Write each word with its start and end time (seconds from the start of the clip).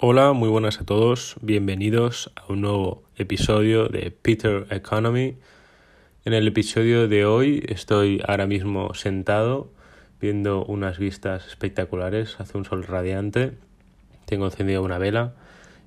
Hola, 0.00 0.32
muy 0.32 0.48
buenas 0.48 0.80
a 0.80 0.84
todos, 0.84 1.34
bienvenidos 1.42 2.30
a 2.36 2.52
un 2.52 2.60
nuevo 2.60 3.02
episodio 3.16 3.88
de 3.88 4.12
Peter 4.12 4.64
Economy. 4.70 5.38
En 6.24 6.34
el 6.34 6.46
episodio 6.46 7.08
de 7.08 7.26
hoy 7.26 7.64
estoy 7.66 8.22
ahora 8.24 8.46
mismo 8.46 8.94
sentado 8.94 9.72
viendo 10.20 10.64
unas 10.64 11.00
vistas 11.00 11.48
espectaculares, 11.48 12.38
hace 12.38 12.56
un 12.56 12.64
sol 12.64 12.84
radiante, 12.84 13.54
tengo 14.24 14.44
encendido 14.44 14.84
una 14.84 14.98
vela 14.98 15.34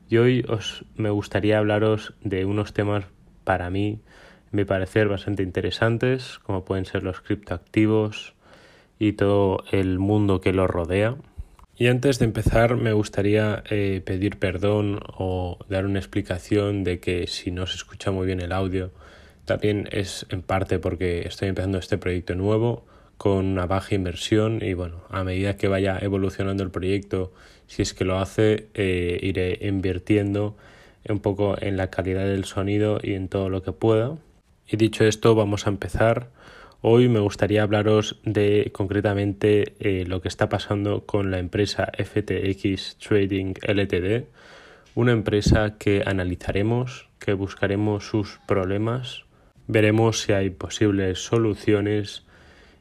y 0.10 0.18
hoy 0.18 0.44
os 0.50 0.84
me 0.98 1.10
gustaría 1.10 1.60
hablaros 1.60 2.14
de 2.22 2.44
unos 2.44 2.74
temas 2.74 3.06
para 3.46 3.70
mí, 3.70 4.02
me 4.52 4.66
parecer 4.66 5.08
bastante 5.08 5.42
interesantes, 5.42 6.38
como 6.40 6.66
pueden 6.66 6.84
ser 6.84 7.04
los 7.04 7.22
criptoactivos 7.22 8.34
y 9.00 9.14
todo 9.14 9.64
el 9.72 10.00
mundo 10.00 10.42
que 10.42 10.52
los 10.52 10.70
rodea. 10.70 11.16
Y 11.82 11.88
antes 11.88 12.20
de 12.20 12.26
empezar 12.26 12.76
me 12.76 12.94
gustaría 12.94 13.64
eh, 13.68 14.04
pedir 14.06 14.38
perdón 14.38 15.00
o 15.18 15.58
dar 15.68 15.88
una 15.88 15.98
explicación 15.98 16.84
de 16.84 17.00
que 17.00 17.26
si 17.26 17.50
no 17.50 17.66
se 17.66 17.76
escucha 17.76 18.12
muy 18.12 18.28
bien 18.28 18.40
el 18.40 18.52
audio, 18.52 18.92
también 19.46 19.90
es 19.92 20.28
en 20.30 20.44
parte 20.44 20.78
porque 20.78 21.28
estoy 21.28 21.50
empezando 21.50 21.80
este 21.80 21.98
proyecto 21.98 22.36
nuevo 22.36 22.86
con 23.18 23.48
una 23.48 23.66
baja 23.66 23.96
inversión 23.96 24.60
y 24.62 24.76
bueno, 24.76 25.02
a 25.10 25.24
medida 25.24 25.58
que 25.58 25.68
vaya 25.68 25.98
evolucionando 26.00 26.62
el 26.62 26.70
proyecto, 26.70 27.34
si 27.66 27.82
es 27.82 27.96
que 27.96 28.06
lo 28.06 28.20
hace, 28.20 28.68
eh, 28.76 29.18
iré 29.24 29.58
invirtiendo 29.64 30.56
un 31.10 31.20
poco 31.20 31.60
en 31.60 31.78
la 31.78 31.90
calidad 31.90 32.28
del 32.28 32.46
sonido 32.46 33.00
y 33.02 33.16
en 33.16 33.28
todo 33.28 33.50
lo 33.50 33.64
que 33.64 33.72
pueda. 33.72 34.20
Y 34.68 34.78
dicho 34.78 35.04
esto, 35.04 35.34
vamos 35.34 35.66
a 35.66 35.72
empezar. 35.72 36.30
Hoy 36.84 37.10
me 37.10 37.20
gustaría 37.20 37.62
hablaros 37.62 38.20
de 38.24 38.72
concretamente 38.74 39.76
eh, 39.80 40.04
lo 40.08 40.20
que 40.20 40.28
está 40.28 40.50
pasando 40.50 41.06
con 41.06 41.30
la 41.30 41.38
empresa 41.38 41.92
FTX 41.96 42.98
Trading 42.98 43.54
Ltd, 43.62 44.26
una 44.96 45.12
empresa 45.12 45.78
que 45.78 46.02
analizaremos, 46.04 47.08
que 47.20 47.34
buscaremos 47.34 48.08
sus 48.08 48.40
problemas, 48.48 49.26
veremos 49.68 50.22
si 50.22 50.34
hay 50.34 50.50
posibles 50.50 51.20
soluciones 51.24 52.26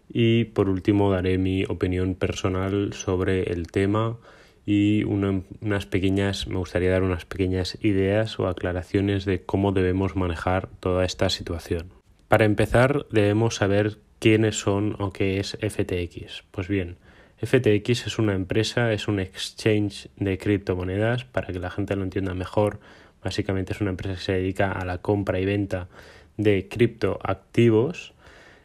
y 0.08 0.44
por 0.44 0.70
último 0.70 1.12
daré 1.12 1.36
mi 1.36 1.64
opinión 1.64 2.14
personal 2.14 2.94
sobre 2.94 3.52
el 3.52 3.66
tema 3.66 4.16
y 4.64 5.04
unas 5.04 5.84
pequeñas, 5.84 6.46
me 6.46 6.56
gustaría 6.56 6.90
dar 6.90 7.02
unas 7.02 7.26
pequeñas 7.26 7.76
ideas 7.82 8.40
o 8.40 8.48
aclaraciones 8.48 9.26
de 9.26 9.42
cómo 9.42 9.72
debemos 9.72 10.16
manejar 10.16 10.70
toda 10.80 11.04
esta 11.04 11.28
situación. 11.28 11.99
Para 12.30 12.44
empezar, 12.44 13.06
debemos 13.10 13.56
saber 13.56 13.98
quiénes 14.20 14.54
son 14.54 14.94
o 15.00 15.12
qué 15.12 15.40
es 15.40 15.58
FTX. 15.60 16.44
Pues 16.52 16.68
bien, 16.68 16.96
FTX 17.44 18.06
es 18.06 18.20
una 18.20 18.34
empresa, 18.34 18.92
es 18.92 19.08
un 19.08 19.18
exchange 19.18 20.06
de 20.14 20.38
criptomonedas, 20.38 21.24
para 21.24 21.48
que 21.48 21.58
la 21.58 21.70
gente 21.70 21.96
lo 21.96 22.04
entienda 22.04 22.32
mejor. 22.34 22.78
Básicamente 23.24 23.72
es 23.72 23.80
una 23.80 23.90
empresa 23.90 24.14
que 24.14 24.20
se 24.20 24.32
dedica 24.34 24.70
a 24.70 24.84
la 24.84 24.98
compra 24.98 25.40
y 25.40 25.44
venta 25.44 25.88
de 26.36 26.68
criptoactivos. 26.68 28.14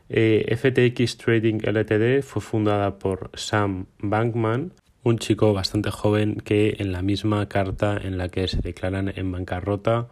Eh, 0.09 0.55
FTX 0.55 1.17
Trading 1.17 1.57
Ltd 1.63 2.21
fue 2.21 2.43
fundada 2.43 2.99
por 2.99 3.31
Sam 3.33 3.87
Bankman, 3.97 4.73
un 5.01 5.17
chico 5.17 5.53
bastante 5.53 5.89
joven 5.89 6.35
que 6.35 6.75
en 6.77 6.91
la 6.91 7.01
misma 7.01 7.49
carta 7.49 7.97
en 7.99 8.19
la 8.19 8.29
que 8.29 8.47
se 8.47 8.61
declaran 8.61 9.11
en 9.15 9.31
bancarrota 9.31 10.07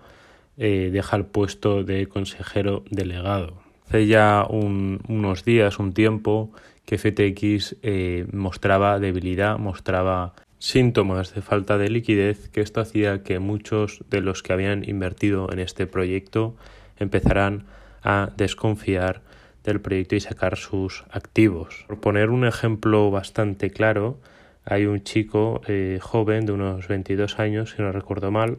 eh, 0.58 0.90
deja 0.92 1.18
el 1.18 1.26
puesto 1.26 1.84
de 1.84 2.08
consejero 2.08 2.84
delegado. 2.90 3.62
Hace 3.88 4.08
ya 4.08 4.46
unos 4.50 5.44
días, 5.46 5.80
un 5.80 5.94
tiempo, 5.94 6.52
que 6.86 6.98
FTX 6.98 7.78
eh, 7.82 8.26
mostraba 8.32 9.00
debilidad, 9.00 9.58
mostraba 9.58 10.34
síntomas 10.60 11.34
de 11.34 11.42
falta 11.42 11.78
de 11.78 11.90
liquidez, 11.90 12.50
que 12.50 12.62
esto 12.62 12.82
hacía 12.82 13.24
que 13.24 13.40
muchos 13.40 14.04
de 14.10 14.22
los 14.22 14.44
que 14.44 14.54
habían 14.54 14.88
invertido 14.88 15.52
en 15.52 15.60
este 15.60 15.88
proyecto 15.88 16.56
empezaran 16.98 17.66
a 18.02 18.32
desconfiar 18.38 19.22
del 19.64 19.82
proyecto 19.82 20.16
y 20.16 20.20
sacar 20.20 20.58
sus 20.58 21.04
activos. 21.10 21.86
Por 21.88 22.00
poner 22.00 22.30
un 22.30 22.46
ejemplo 22.46 23.12
bastante 23.12 23.72
claro, 23.72 24.20
hay 24.66 24.86
un 24.86 25.04
chico 25.04 25.62
eh, 25.68 26.00
joven 26.02 26.46
de 26.46 26.54
unos 26.54 26.88
22 26.88 27.40
años, 27.40 27.74
si 27.76 27.82
no 27.82 27.92
recuerdo 27.92 28.32
mal, 28.32 28.58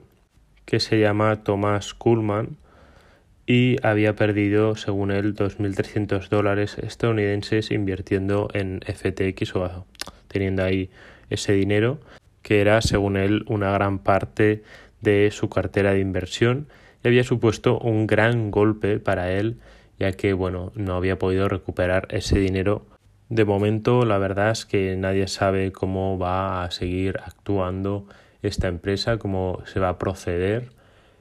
que 0.65 0.81
se 0.81 0.99
llama 0.99 1.43
Thomas 1.45 1.95
Kuhlman 1.95 2.57
y 3.47 3.77
había 3.87 4.17
perdido, 4.17 4.75
según 4.77 5.11
él, 5.11 5.35
2.300 5.35 6.29
dólares 6.29 6.79
estadounidenses 6.79 7.71
invirtiendo 7.71 8.49
en 8.55 8.81
FTX 8.83 9.57
o 9.57 9.87
teniendo 10.29 10.65
ahí 10.65 10.91
ese 11.29 11.53
dinero, 11.53 11.99
que 12.43 12.61
era, 12.61 12.81
según 12.81 13.17
él, 13.17 13.45
una 13.49 13.71
gran 13.73 13.99
parte 13.99 14.63
de 15.01 15.31
su 15.31 15.49
cartera 15.49 15.93
de 15.93 16.01
inversión 16.01 16.69
y 17.03 17.09
había 17.09 17.25
supuesto 17.25 17.79
un 17.79 18.07
gran 18.07 18.51
golpe 18.51 18.99
para 18.99 19.31
él, 19.31 19.59
ya 19.99 20.13
que, 20.13 20.33
bueno, 20.33 20.73
no 20.75 20.97
había 20.97 21.19
podido 21.19 21.49
recuperar 21.49 22.09
ese 22.11 22.39
dinero. 22.39 22.87
De 23.29 23.45
momento, 23.45 24.05
la 24.07 24.19
verdad 24.19 24.51
es 24.51 24.65
que 24.65 24.97
nadie 24.97 25.29
sabe 25.29 25.71
cómo 25.71 26.19
va 26.19 26.65
a 26.65 26.71
seguir 26.71 27.19
actuando 27.25 28.07
esta 28.49 28.69
empresa, 28.69 29.19
cómo 29.19 29.63
se 29.67 29.81
va 29.81 29.91
a 29.91 29.99
proceder. 29.99 30.71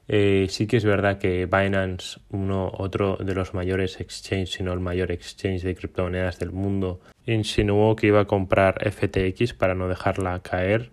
Eh, 0.07 0.47
sí 0.49 0.67
que 0.67 0.77
es 0.77 0.85
verdad 0.85 1.17
que 1.17 1.45
Binance, 1.45 2.19
uno 2.29 2.71
otro 2.77 3.17
de 3.17 3.33
los 3.33 3.53
mayores 3.53 3.99
exchanges, 4.01 4.51
sino 4.51 4.73
el 4.73 4.79
mayor 4.79 5.11
exchange 5.11 5.63
de 5.63 5.75
criptomonedas 5.75 6.39
del 6.39 6.51
mundo, 6.51 6.99
insinuó 7.25 7.95
que 7.95 8.07
iba 8.07 8.21
a 8.21 8.25
comprar 8.25 8.79
FTX 8.91 9.53
para 9.53 9.75
no 9.75 9.87
dejarla 9.87 10.39
caer, 10.41 10.91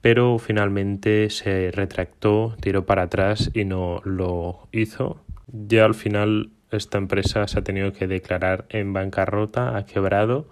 pero 0.00 0.38
finalmente 0.38 1.30
se 1.30 1.70
retractó, 1.72 2.56
tiró 2.60 2.86
para 2.86 3.02
atrás 3.02 3.50
y 3.54 3.64
no 3.64 4.00
lo 4.04 4.68
hizo. 4.72 5.20
Ya 5.48 5.84
al 5.84 5.94
final 5.94 6.50
esta 6.70 6.98
empresa 6.98 7.48
se 7.48 7.58
ha 7.58 7.62
tenido 7.62 7.92
que 7.92 8.06
declarar 8.06 8.66
en 8.68 8.92
bancarrota, 8.92 9.76
ha 9.76 9.86
quebrado 9.86 10.46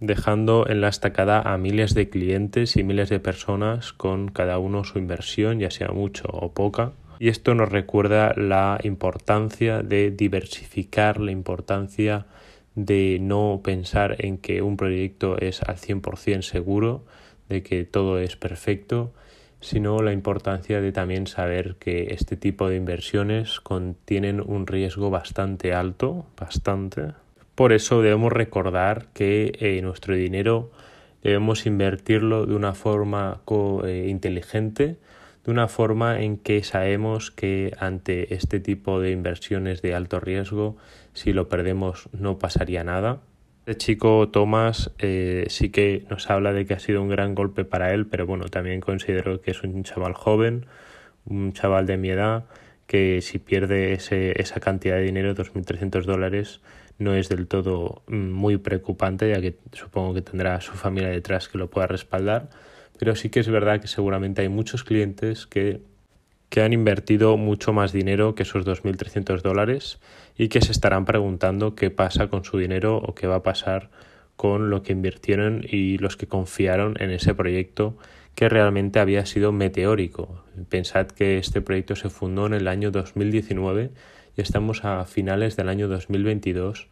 dejando 0.00 0.66
en 0.68 0.80
la 0.80 0.88
estacada 0.88 1.40
a 1.42 1.56
miles 1.58 1.94
de 1.94 2.08
clientes 2.08 2.76
y 2.76 2.82
miles 2.82 3.10
de 3.10 3.20
personas 3.20 3.92
con 3.92 4.28
cada 4.28 4.58
uno 4.58 4.84
su 4.84 4.98
inversión, 4.98 5.60
ya 5.60 5.70
sea 5.70 5.88
mucho 5.88 6.26
o 6.32 6.52
poca. 6.52 6.92
Y 7.18 7.28
esto 7.28 7.54
nos 7.54 7.68
recuerda 7.68 8.32
la 8.34 8.80
importancia 8.82 9.82
de 9.82 10.10
diversificar, 10.10 11.20
la 11.20 11.32
importancia 11.32 12.26
de 12.74 13.18
no 13.20 13.60
pensar 13.62 14.16
en 14.18 14.38
que 14.38 14.62
un 14.62 14.78
proyecto 14.78 15.38
es 15.38 15.62
al 15.62 15.76
100% 15.76 16.42
seguro, 16.42 17.04
de 17.50 17.62
que 17.62 17.84
todo 17.84 18.18
es 18.18 18.36
perfecto, 18.36 19.12
sino 19.60 20.00
la 20.00 20.12
importancia 20.12 20.80
de 20.80 20.92
también 20.92 21.26
saber 21.26 21.76
que 21.78 22.14
este 22.14 22.36
tipo 22.36 22.68
de 22.70 22.76
inversiones 22.76 23.60
contienen 23.60 24.40
un 24.40 24.66
riesgo 24.66 25.10
bastante 25.10 25.74
alto, 25.74 26.24
bastante, 26.38 27.12
por 27.60 27.74
eso 27.74 28.00
debemos 28.00 28.32
recordar 28.32 29.08
que 29.12 29.52
eh, 29.60 29.82
nuestro 29.82 30.14
dinero 30.14 30.70
debemos 31.22 31.66
invertirlo 31.66 32.46
de 32.46 32.54
una 32.54 32.72
forma 32.72 33.42
eh, 33.84 34.06
inteligente, 34.08 34.96
de 35.44 35.50
una 35.50 35.68
forma 35.68 36.22
en 36.22 36.38
que 36.38 36.62
sabemos 36.64 37.30
que 37.30 37.74
ante 37.78 38.32
este 38.32 38.60
tipo 38.60 38.98
de 38.98 39.10
inversiones 39.10 39.82
de 39.82 39.94
alto 39.94 40.20
riesgo, 40.20 40.78
si 41.12 41.34
lo 41.34 41.50
perdemos 41.50 42.08
no 42.18 42.38
pasaría 42.38 42.82
nada. 42.82 43.20
Este 43.66 43.76
chico 43.76 44.30
Tomás 44.30 44.92
eh, 44.98 45.44
sí 45.50 45.68
que 45.68 46.06
nos 46.08 46.30
habla 46.30 46.54
de 46.54 46.64
que 46.64 46.72
ha 46.72 46.78
sido 46.78 47.02
un 47.02 47.10
gran 47.10 47.34
golpe 47.34 47.66
para 47.66 47.92
él, 47.92 48.06
pero 48.06 48.24
bueno, 48.24 48.46
también 48.46 48.80
considero 48.80 49.42
que 49.42 49.50
es 49.50 49.62
un 49.62 49.84
chaval 49.84 50.14
joven, 50.14 50.64
un 51.26 51.52
chaval 51.52 51.84
de 51.84 51.98
mi 51.98 52.08
edad, 52.08 52.46
que 52.86 53.20
si 53.20 53.38
pierde 53.38 53.92
esa 53.92 54.60
cantidad 54.60 54.96
de 54.96 55.02
dinero, 55.02 55.34
2.300 55.34 56.04
dólares, 56.04 56.62
no 57.00 57.14
es 57.14 57.28
del 57.28 57.48
todo 57.48 58.02
mm, 58.06 58.30
muy 58.30 58.58
preocupante, 58.58 59.28
ya 59.28 59.40
que 59.40 59.56
supongo 59.72 60.14
que 60.14 60.22
tendrá 60.22 60.60
su 60.60 60.72
familia 60.72 61.08
detrás 61.08 61.48
que 61.48 61.58
lo 61.58 61.68
pueda 61.68 61.88
respaldar, 61.88 62.50
pero 62.98 63.16
sí 63.16 63.30
que 63.30 63.40
es 63.40 63.48
verdad 63.48 63.80
que 63.80 63.88
seguramente 63.88 64.42
hay 64.42 64.48
muchos 64.48 64.84
clientes 64.84 65.46
que, 65.46 65.80
que 66.50 66.60
han 66.60 66.74
invertido 66.74 67.36
mucho 67.38 67.72
más 67.72 67.92
dinero 67.92 68.34
que 68.34 68.42
esos 68.42 68.66
2.300 68.66 69.40
dólares 69.40 69.98
y 70.36 70.48
que 70.48 70.60
se 70.60 70.72
estarán 70.72 71.06
preguntando 71.06 71.74
qué 71.74 71.90
pasa 71.90 72.28
con 72.28 72.44
su 72.44 72.58
dinero 72.58 72.98
o 72.98 73.14
qué 73.14 73.26
va 73.26 73.36
a 73.36 73.42
pasar 73.42 73.90
con 74.36 74.68
lo 74.68 74.82
que 74.82 74.92
invirtieron 74.92 75.64
y 75.68 75.98
los 75.98 76.16
que 76.16 76.26
confiaron 76.26 76.96
en 77.00 77.10
ese 77.10 77.34
proyecto 77.34 77.96
que 78.34 78.48
realmente 78.48 79.00
había 79.00 79.26
sido 79.26 79.52
meteórico. 79.52 80.44
Pensad 80.68 81.06
que 81.08 81.38
este 81.38 81.62
proyecto 81.62 81.96
se 81.96 82.10
fundó 82.10 82.46
en 82.46 82.54
el 82.54 82.68
año 82.68 82.90
2019 82.90 83.90
estamos 84.36 84.84
a 84.84 85.04
finales 85.04 85.56
del 85.56 85.68
año 85.68 85.88
2022 85.88 86.88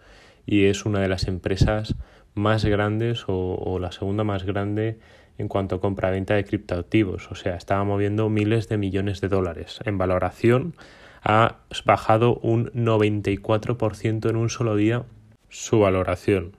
y 0.47 0.65
es 0.65 0.85
una 0.85 1.01
de 1.01 1.09
las 1.09 1.29
empresas 1.29 1.95
más 2.35 2.65
grandes 2.65 3.25
o, 3.27 3.79
la 3.81 3.93
segunda 3.93 4.25
más 4.25 4.45
grande 4.45 4.99
en 5.37 5.49
cuanto 5.49 5.77
a 5.77 5.81
compra-venta 5.81 6.35
de 6.35 6.45
criptoactivos. 6.45 7.31
O 7.31 7.35
sea, 7.35 7.57
estaba 7.57 7.85
moviendo 7.85 8.29
miles 8.29 8.69
de 8.69 8.79
millones 8.79 9.21
de 9.21 9.29
dólares. 9.29 9.81
En 9.85 9.99
valoración 9.99 10.75
ha 11.23 11.59
bajado 11.85 12.37
un 12.37 12.73
94% 12.73 14.31
en 14.31 14.37
un 14.37 14.51
solo 14.51 14.77
día 14.77 15.05
su 15.49 15.81
valoración. 15.81 16.57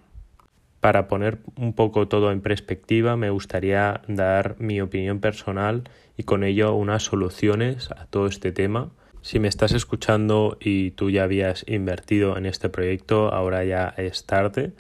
Para 0.79 1.07
poner 1.07 1.39
un 1.57 1.73
poco 1.73 2.07
todo 2.07 2.31
en 2.31 2.41
perspectiva, 2.41 3.17
me 3.17 3.29
gustaría 3.29 4.01
dar 4.07 4.55
mi 4.59 4.79
opinión 4.79 5.19
personal 5.19 5.83
y 6.15 6.23
con 6.23 6.43
ello 6.43 6.73
unas 6.73 7.03
soluciones 7.03 7.91
a 7.91 8.05
todo 8.05 8.27
este 8.27 8.51
tema. 8.51 8.91
Si 9.29 9.37
me 9.37 9.47
estás 9.47 9.73
escuchando 9.73 10.57
y 10.59 10.89
tú 10.89 11.11
ya 11.11 11.21
habías 11.21 11.63
invertido 11.67 12.35
en 12.35 12.47
este 12.47 12.67
proyecto, 12.67 13.31
ahora 13.31 13.63
ya 13.63 13.93
es 13.95 14.25
tarde, 14.25 14.71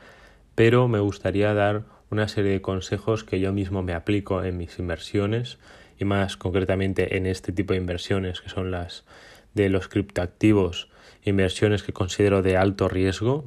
pero 0.55 0.87
me 0.87 0.99
gustaría 0.99 1.53
dar 1.53 1.83
una 2.09 2.27
serie 2.27 2.53
de 2.53 2.61
consejos 2.63 3.23
que 3.23 3.39
yo 3.39 3.53
mismo 3.53 3.83
me 3.83 3.93
aplico 3.93 4.43
en 4.43 4.57
mis 4.57 4.79
inversiones 4.79 5.59
y 5.99 6.05
más 6.05 6.35
concretamente 6.35 7.15
en 7.15 7.27
este 7.27 7.51
tipo 7.51 7.73
de 7.73 7.79
inversiones 7.79 8.41
que 8.41 8.49
son 8.49 8.71
las 8.71 9.05
de 9.53 9.69
los 9.69 9.87
criptoactivos, 9.87 10.89
inversiones 11.23 11.83
que 11.83 11.93
considero 11.93 12.41
de 12.41 12.57
alto 12.57 12.89
riesgo, 12.89 13.45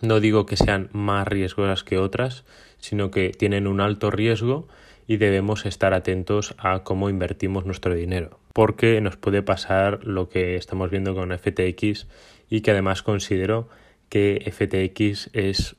no 0.00 0.18
digo 0.18 0.46
que 0.46 0.56
sean 0.56 0.88
más 0.90 1.28
riesgosas 1.28 1.84
que 1.84 1.96
otras, 1.96 2.42
sino 2.78 3.12
que 3.12 3.30
tienen 3.30 3.68
un 3.68 3.80
alto 3.80 4.10
riesgo 4.10 4.66
y 5.10 5.16
debemos 5.16 5.66
estar 5.66 5.92
atentos 5.92 6.54
a 6.56 6.84
cómo 6.84 7.10
invertimos 7.10 7.66
nuestro 7.66 7.96
dinero, 7.96 8.38
porque 8.52 9.00
nos 9.00 9.16
puede 9.16 9.42
pasar 9.42 10.04
lo 10.04 10.28
que 10.28 10.54
estamos 10.54 10.88
viendo 10.88 11.16
con 11.16 11.36
FTX 11.36 12.06
y 12.48 12.60
que 12.60 12.70
además 12.70 13.02
considero 13.02 13.68
que 14.08 14.48
FTX 14.52 15.30
es 15.32 15.74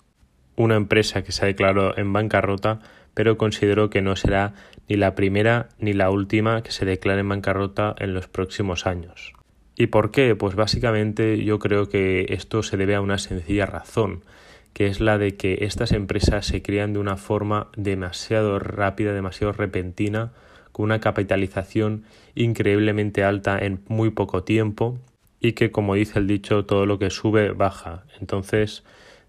una 0.57 0.75
empresa 0.75 1.24
que 1.24 1.31
se 1.31 1.45
ha 1.45 1.48
declarado 1.48 1.98
en 1.98 2.12
bancarrota, 2.12 2.81
pero 3.13 3.38
considero 3.38 3.89
que 3.89 4.01
no 4.01 4.18
será 4.18 4.54
ni 4.89 4.98
la 4.98 5.16
primera 5.16 5.69
ni 5.80 5.94
la 5.94 6.10
última 6.10 6.62
que 6.62 6.72
se 6.72 6.84
declare 6.84 7.22
en 7.22 7.30
bancarrota 7.30 7.95
en 8.00 8.13
los 8.13 8.27
próximos 8.27 8.86
años. 8.86 9.31
¿Y 9.77 9.88
por 9.88 10.12
qué? 10.12 10.36
Pues 10.36 10.56
básicamente 10.56 11.42
yo 11.42 11.57
creo 11.57 11.88
que 11.88 12.25
esto 12.34 12.63
se 12.63 12.75
debe 12.75 12.95
a 12.95 13.01
una 13.01 13.18
sencilla 13.18 13.66
razón, 13.66 14.25
que 14.73 14.88
es 14.88 15.00
la 15.00 15.18
de 15.18 15.35
que 15.35 15.59
estas 15.62 15.91
empresas 15.91 16.45
se 16.45 16.62
crean 16.62 16.94
de 16.94 17.00
una 17.00 17.18
forma 17.18 17.68
demasiado 17.75 18.59
rápida, 18.59 19.13
demasiado 19.13 19.53
repentina, 19.53 20.31
con 20.71 20.85
una 20.85 21.00
capitalización 21.00 22.03
increíblemente 22.35 23.23
alta 23.23 23.59
en 23.59 23.81
muy 23.88 24.12
poco 24.12 24.44
tiempo 24.44 24.97
y 25.39 25.53
que, 25.53 25.71
como 25.71 25.95
dice 25.95 26.19
el 26.19 26.27
dicho, 26.27 26.65
todo 26.65 26.85
lo 26.85 27.00
que 27.00 27.09
sube 27.09 27.51
baja. 27.51 28.06
Entonces, 28.19 28.83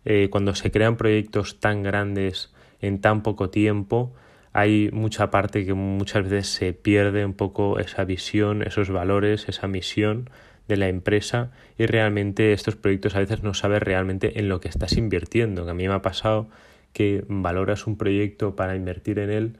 eh, 0.05 0.29
cuando 0.31 0.55
se 0.55 0.71
crean 0.71 0.97
proyectos 0.97 1.59
tan 1.59 1.83
grandes 1.83 2.53
en 2.81 3.01
tan 3.01 3.23
poco 3.23 3.51
tiempo, 3.51 4.13
hay 4.53 4.91
mucha 4.93 5.31
parte 5.31 5.65
que 5.65 5.75
muchas 5.75 6.25
veces 6.25 6.49
se 6.49 6.73
pierde 6.75 7.25
un 7.25 7.33
poco 7.33 7.79
esa 7.79 8.05
visión, 8.05 8.63
esos 8.63 8.91
valores, 8.91 9.49
esa 9.49 9.67
misión 9.67 10.29
de 10.73 10.79
la 10.79 10.89
empresa 10.89 11.51
y 11.77 11.85
realmente 11.85 12.55
estos 12.55 12.77
proyectos 12.77 13.15
a 13.15 13.19
veces 13.19 13.43
no 13.43 13.53
sabes 13.53 13.83
realmente 13.83 14.39
en 14.39 14.49
lo 14.49 14.59
que 14.61 14.69
estás 14.69 14.97
invirtiendo. 14.97 15.69
A 15.69 15.75
mí 15.75 15.87
me 15.87 15.95
ha 15.95 16.03
pasado 16.03 16.49
que 16.95 17.25
valoras 17.29 17.87
un 17.87 17.99
proyecto 17.99 18.57
para 18.57 18.75
invertir 18.75 19.19
en 19.19 19.31
él, 19.31 19.57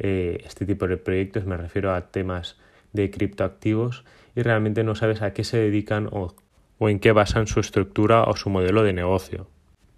eh, 0.00 0.42
este 0.44 0.66
tipo 0.66 0.88
de 0.88 0.96
proyectos, 0.96 1.46
me 1.46 1.56
refiero 1.56 1.94
a 1.94 2.10
temas 2.10 2.58
de 2.92 3.10
criptoactivos 3.10 4.04
y 4.34 4.42
realmente 4.42 4.82
no 4.82 4.96
sabes 4.96 5.22
a 5.22 5.32
qué 5.32 5.44
se 5.44 5.58
dedican 5.58 6.08
o, 6.10 6.34
o 6.78 6.88
en 6.88 6.98
qué 6.98 7.12
basan 7.12 7.46
su 7.46 7.60
estructura 7.60 8.24
o 8.24 8.34
su 8.36 8.50
modelo 8.50 8.82
de 8.82 8.92
negocio. 8.92 9.48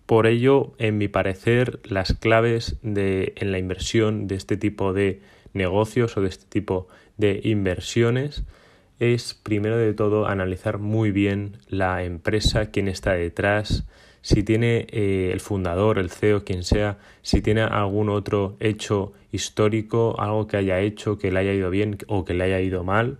Por 0.04 0.26
ello, 0.26 0.74
en 0.78 0.98
mi 0.98 1.08
parecer, 1.08 1.80
las 1.84 2.12
claves 2.12 2.76
de, 2.82 3.32
en 3.36 3.52
la 3.52 3.58
inversión 3.58 4.26
de 4.26 4.36
este 4.36 4.56
tipo 4.56 4.92
de 4.92 5.20
negocios 5.54 6.16
o 6.16 6.20
de 6.20 6.28
este 6.28 6.46
tipo 6.46 6.88
de 7.16 7.40
inversiones 7.42 8.44
es 8.98 9.34
primero 9.34 9.76
de 9.76 9.94
todo 9.94 10.26
analizar 10.26 10.78
muy 10.78 11.10
bien 11.10 11.58
la 11.68 12.02
empresa, 12.04 12.70
quién 12.70 12.88
está 12.88 13.12
detrás, 13.12 13.84
si 14.22 14.42
tiene 14.42 14.86
eh, 14.90 15.30
el 15.32 15.40
fundador, 15.40 15.98
el 15.98 16.10
CEO, 16.10 16.44
quien 16.44 16.64
sea, 16.64 16.98
si 17.22 17.40
tiene 17.40 17.62
algún 17.62 18.08
otro 18.08 18.56
hecho 18.60 19.12
histórico, 19.30 20.16
algo 20.18 20.46
que 20.46 20.56
haya 20.56 20.80
hecho, 20.80 21.18
que 21.18 21.30
le 21.30 21.38
haya 21.40 21.52
ido 21.52 21.70
bien 21.70 21.98
o 22.08 22.24
que 22.24 22.34
le 22.34 22.44
haya 22.44 22.60
ido 22.60 22.82
mal. 22.82 23.18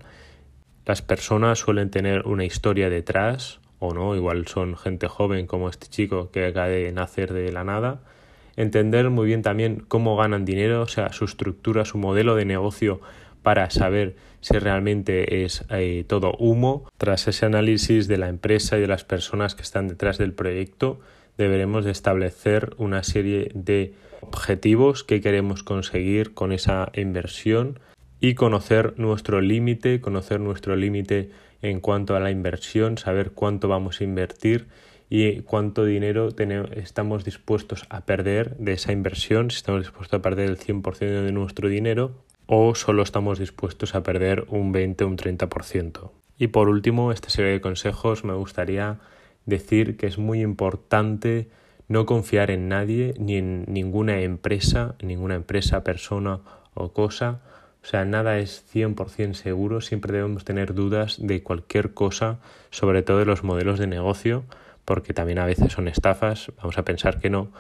Las 0.85 1.03
personas 1.03 1.61
suelen 1.61 1.91
tener 1.91 2.27
una 2.27 2.45
historia 2.45 2.91
detrás 2.91 3.61
o 3.79 3.95
no, 3.95 4.17
igual 4.17 4.49
son 4.49 4.77
gente 4.77 5.07
joven 5.07 5.47
como 5.47 5.69
este 5.69 5.87
chico 5.87 6.31
que 6.31 6.47
acaba 6.47 6.69
de 6.69 6.91
nacer 6.93 7.33
de 7.33 7.53
la 7.53 7.63
nada. 7.63 8.01
Entender 8.57 9.09
muy 9.09 9.27
bien 9.27 9.43
también 9.43 9.85
cómo 9.87 10.17
ganan 10.17 10.45
dinero, 10.45 10.83
o 10.83 10.89
sea, 10.89 11.13
su 11.13 11.25
estructura, 11.25 11.85
su 11.85 11.97
modelo 11.97 12.35
de 12.35 12.45
negocio 12.45 13.01
para 13.49 13.71
saber 13.71 14.15
si 14.43 14.59
realmente 14.59 15.43
es 15.43 15.65
eh, 15.71 16.05
todo 16.07 16.35
humo. 16.39 16.87
Tras 16.99 17.29
ese 17.29 17.47
análisis 17.47 18.07
de 18.07 18.19
la 18.19 18.29
empresa 18.29 18.77
y 18.77 18.83
de 18.83 18.87
las 18.87 19.05
personas 19.05 19.55
que 19.55 19.63
están 19.63 19.89
detrás 19.89 20.19
del 20.19 20.35
proyecto, 20.35 21.01
deberemos 21.39 21.87
de 21.87 21.93
establecer 21.93 22.75
una 22.77 23.03
serie 23.03 23.51
de 23.55 23.95
objetivos 24.21 25.03
que 25.03 25.23
queremos 25.23 25.63
conseguir 25.63 26.35
con 26.35 26.53
esa 26.53 26.93
inversión 26.93 27.81
y 28.21 28.35
conocer 28.35 28.93
nuestro 28.99 29.41
límite, 29.41 30.03
conocer 30.03 30.41
nuestro 30.41 30.77
límite 30.77 31.31
en 31.63 31.81
cuanto 31.81 32.17
a 32.17 32.21
la 32.21 32.31
inversión, 32.31 32.99
saber 32.99 33.31
cuánto 33.31 33.67
vamos 33.67 34.03
a 34.03 34.05
invertir 34.05 34.67
y 35.09 35.41
cuánto 35.41 35.87
dinero 35.87 36.29
estamos 36.77 37.25
dispuestos 37.25 37.87
a 37.89 38.05
perder 38.05 38.59
de 38.59 38.75
esa 38.75 38.93
inversión, 38.93 39.51
si 39.51 39.57
estamos 39.57 39.85
dispuestos 39.85 40.19
a 40.19 40.23
perder 40.23 40.51
el 40.51 40.59
100% 40.59 40.99
de 40.99 41.33
nuestro 41.33 41.71
dinero 41.71 42.28
o 42.51 42.75
solo 42.75 43.03
estamos 43.03 43.39
dispuestos 43.39 43.95
a 43.95 44.03
perder 44.03 44.47
un 44.49 44.73
20 44.73 45.05
o 45.05 45.09
un 45.09 45.19
30%. 45.19 46.11
Y 46.39 46.47
por 46.49 46.71
último, 46.71 47.13
esta 47.13 47.29
serie 47.29 47.53
de 47.53 47.61
consejos 47.61 48.25
me 48.25 48.33
gustaría 48.33 48.99
decir 49.45 49.99
que 49.99 50.07
es 50.07 50.17
muy 50.17 50.41
importante 50.41 51.51
no 51.89 52.07
confiar 52.07 52.51
en 52.51 52.69
nadie 52.69 53.13
ni 53.19 53.37
en 53.37 53.67
ninguna 53.69 54.23
empresa, 54.23 54.95
ninguna 55.03 55.35
empresa, 55.35 55.85
persona 55.85 56.41
o 56.73 56.93
cosa, 56.95 57.43
o 57.83 57.87
sea, 57.87 58.07
nada 58.07 58.39
es 58.39 58.65
100% 58.75 59.35
seguro, 59.35 59.83
siempre 59.83 60.15
debemos 60.15 60.45
tener 60.45 60.75
dudas 60.75 61.17
de 61.21 61.43
cualquier 61.43 61.93
cosa, 61.93 62.39
sobre 62.71 63.03
todo 63.03 63.19
de 63.19 63.27
los 63.27 63.45
modelos 63.45 63.79
de 63.79 63.87
negocio, 63.87 64.45
porque 64.87 65.13
también 65.13 65.39
a 65.39 65.47
veces 65.47 65.73
son 65.73 65.87
estafas, 65.87 66.51
vamos 66.57 66.79
a 66.79 66.85
pensar 66.85 67.21
que 67.21 67.29
no, 67.29 67.51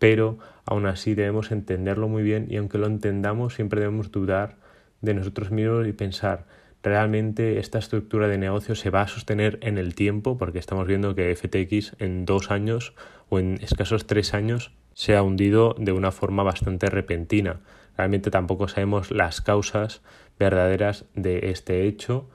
pero 0.00 0.38
aún 0.64 0.86
así 0.86 1.14
debemos 1.14 1.52
entenderlo 1.52 2.08
muy 2.08 2.22
bien 2.22 2.46
y 2.48 2.56
aunque 2.56 2.78
lo 2.78 2.86
entendamos, 2.86 3.54
siempre 3.54 3.80
debemos 3.80 4.10
dudar 4.10 4.56
de 5.02 5.12
nosotros 5.12 5.50
mismos 5.50 5.86
y 5.86 5.92
pensar, 5.92 6.46
¿realmente 6.82 7.58
esta 7.58 7.78
estructura 7.78 8.26
de 8.26 8.38
negocio 8.38 8.74
se 8.74 8.88
va 8.88 9.02
a 9.02 9.08
sostener 9.08 9.58
en 9.60 9.76
el 9.76 9.94
tiempo? 9.94 10.38
Porque 10.38 10.58
estamos 10.58 10.86
viendo 10.86 11.14
que 11.14 11.36
FTX 11.36 11.96
en 11.98 12.24
dos 12.24 12.50
años 12.50 12.94
o 13.28 13.38
en 13.38 13.58
escasos 13.60 14.06
tres 14.06 14.32
años 14.32 14.72
se 14.94 15.16
ha 15.16 15.22
hundido 15.22 15.76
de 15.78 15.92
una 15.92 16.12
forma 16.12 16.42
bastante 16.44 16.88
repentina. 16.88 17.60
Realmente 17.98 18.30
tampoco 18.30 18.68
sabemos 18.68 19.10
las 19.10 19.42
causas 19.42 20.00
verdaderas 20.38 21.04
de 21.14 21.50
este 21.50 21.86
hecho, 21.86 22.26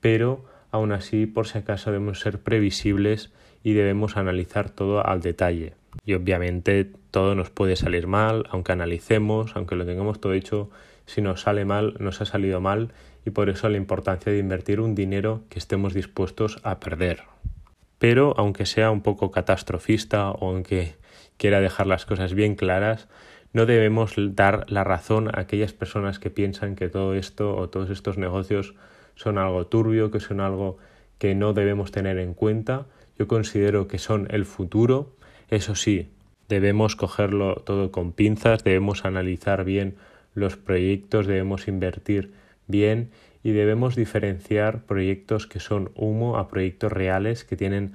pero 0.00 0.44
aún 0.70 0.92
así, 0.92 1.24
por 1.24 1.46
si 1.46 1.56
acaso, 1.56 1.90
debemos 1.90 2.20
ser 2.20 2.38
previsibles 2.40 3.32
y 3.62 3.72
debemos 3.72 4.18
analizar 4.18 4.68
todo 4.68 5.06
al 5.06 5.22
detalle. 5.22 5.72
Y 6.04 6.14
obviamente 6.14 6.90
todo 7.10 7.34
nos 7.34 7.50
puede 7.50 7.76
salir 7.76 8.06
mal, 8.06 8.46
aunque 8.50 8.72
analicemos, 8.72 9.56
aunque 9.56 9.76
lo 9.76 9.86
tengamos 9.86 10.20
todo 10.20 10.32
hecho, 10.32 10.70
si 11.06 11.22
nos 11.22 11.42
sale 11.42 11.64
mal, 11.64 11.94
nos 11.98 12.20
ha 12.20 12.24
salido 12.24 12.60
mal 12.60 12.92
y 13.26 13.30
por 13.30 13.48
eso 13.48 13.68
la 13.68 13.76
importancia 13.76 14.32
de 14.32 14.38
invertir 14.38 14.80
un 14.80 14.94
dinero 14.94 15.42
que 15.48 15.58
estemos 15.58 15.94
dispuestos 15.94 16.58
a 16.62 16.80
perder. 16.80 17.22
Pero 17.98 18.34
aunque 18.36 18.66
sea 18.66 18.90
un 18.90 19.02
poco 19.02 19.30
catastrofista 19.30 20.30
o 20.30 20.50
aunque 20.50 20.96
quiera 21.36 21.60
dejar 21.60 21.86
las 21.86 22.06
cosas 22.06 22.34
bien 22.34 22.54
claras, 22.54 23.08
no 23.52 23.66
debemos 23.66 24.14
dar 24.16 24.66
la 24.68 24.82
razón 24.82 25.28
a 25.28 25.40
aquellas 25.40 25.72
personas 25.72 26.18
que 26.18 26.30
piensan 26.30 26.74
que 26.74 26.88
todo 26.88 27.14
esto 27.14 27.56
o 27.56 27.68
todos 27.68 27.88
estos 27.90 28.18
negocios 28.18 28.74
son 29.14 29.38
algo 29.38 29.66
turbio, 29.66 30.10
que 30.10 30.20
son 30.20 30.40
algo 30.40 30.78
que 31.18 31.34
no 31.34 31.52
debemos 31.52 31.92
tener 31.92 32.18
en 32.18 32.34
cuenta. 32.34 32.86
Yo 33.16 33.28
considero 33.28 33.86
que 33.86 33.98
son 33.98 34.26
el 34.30 34.44
futuro. 34.44 35.14
Eso 35.54 35.76
sí, 35.76 36.08
debemos 36.48 36.96
cogerlo 36.96 37.62
todo 37.64 37.92
con 37.92 38.10
pinzas, 38.10 38.64
debemos 38.64 39.04
analizar 39.04 39.64
bien 39.64 39.94
los 40.34 40.56
proyectos, 40.56 41.28
debemos 41.28 41.68
invertir 41.68 42.32
bien 42.66 43.10
y 43.44 43.52
debemos 43.52 43.94
diferenciar 43.94 44.82
proyectos 44.82 45.46
que 45.46 45.60
son 45.60 45.92
humo 45.94 46.38
a 46.38 46.48
proyectos 46.48 46.90
reales 46.90 47.44
que 47.44 47.56
tienen 47.56 47.92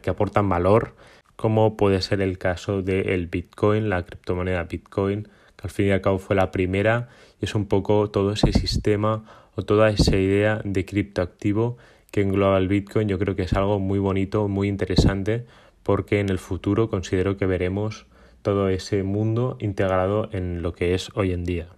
que 0.00 0.10
aportan 0.10 0.48
valor 0.48 0.94
como 1.34 1.76
puede 1.76 2.02
ser 2.02 2.20
el 2.20 2.38
caso 2.38 2.82
del 2.82 3.26
Bitcoin, 3.26 3.88
la 3.88 4.04
criptomoneda 4.04 4.62
Bitcoin, 4.62 5.24
que 5.56 5.64
al 5.64 5.70
fin 5.70 5.86
y 5.86 5.90
al 5.90 6.02
cabo 6.02 6.20
fue 6.20 6.36
la 6.36 6.52
primera 6.52 7.08
y 7.40 7.46
es 7.46 7.56
un 7.56 7.66
poco 7.66 8.10
todo 8.10 8.30
ese 8.30 8.52
sistema 8.52 9.24
o 9.56 9.62
toda 9.62 9.90
esa 9.90 10.16
idea 10.16 10.60
de 10.64 10.84
criptoactivo 10.84 11.78
que 12.12 12.20
engloba 12.20 12.58
el 12.58 12.68
Bitcoin. 12.68 13.08
Yo 13.08 13.18
creo 13.18 13.34
que 13.34 13.42
es 13.42 13.54
algo 13.54 13.80
muy 13.80 13.98
bonito, 13.98 14.46
muy 14.46 14.68
interesante, 14.68 15.46
porque 15.86 16.18
en 16.18 16.30
el 16.30 16.40
futuro 16.40 16.90
considero 16.90 17.36
que 17.36 17.46
veremos 17.46 18.06
todo 18.42 18.68
ese 18.68 19.04
mundo 19.04 19.56
integrado 19.60 20.28
en 20.32 20.60
lo 20.60 20.72
que 20.72 20.94
es 20.94 21.10
hoy 21.14 21.30
en 21.30 21.44
día. 21.44 21.68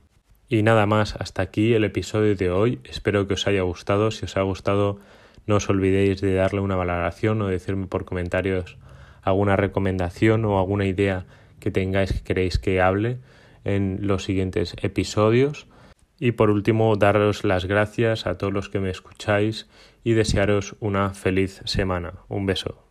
Y 0.49 0.63
nada 0.63 0.87
más, 0.87 1.15
hasta 1.17 1.43
aquí 1.43 1.75
el 1.75 1.85
episodio 1.85 2.35
de 2.35 2.51
hoy. 2.51 2.81
Espero 2.85 3.27
que 3.27 3.35
os 3.35 3.47
haya 3.47 3.61
gustado. 3.61 4.11
Si 4.11 4.25
os 4.25 4.39
ha 4.39 4.41
gustado, 4.41 4.99
no 5.47 5.57
os 5.57 5.69
olvidéis 5.69 6.23
de 6.23 6.33
darle 6.33 6.61
una 6.61 6.75
valoración 6.75 7.43
o 7.43 7.49
decirme 7.49 7.87
por 7.87 8.07
comentarios 8.07 8.79
alguna 9.21 9.57
recomendación 9.57 10.47
o 10.47 10.59
alguna 10.59 10.87
idea 10.87 11.27
que 11.61 11.71
tengáis 11.71 12.11
que 12.15 12.23
queréis 12.23 12.59
que 12.59 12.81
hable 12.81 13.19
en 13.65 13.99
los 14.07 14.25
siguientes 14.25 14.75
episodios. 14.81 15.67
Y 16.19 16.33
por 16.33 16.49
último, 16.49 16.97
daros 16.97 17.45
las 17.45 17.67
gracias 17.67 18.27
a 18.27 18.39
todos 18.39 18.55
los 18.55 18.71
que 18.71 18.81
me 18.81 18.89
escucháis 18.89 19.69
y 20.03 20.15
desearos 20.15 20.77
una 20.81 21.11
feliz 21.11 21.61
semana. 21.67 22.15
Un 22.29 22.47
beso. 22.47 22.88